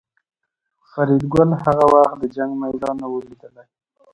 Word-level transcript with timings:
فریدګل 0.89 1.49
هغه 1.63 1.85
وخت 1.93 2.15
د 2.21 2.23
جنګ 2.35 2.51
میدان 2.63 2.95
نه 3.01 3.07
و 3.11 3.15
لیدلی 3.25 3.65